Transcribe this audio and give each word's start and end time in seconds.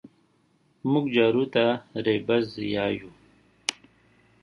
مونږ 0.91 1.05
جارو 1.15 1.43
ته 1.53 1.65
رېبز 2.05 2.47
يايو 2.75 3.09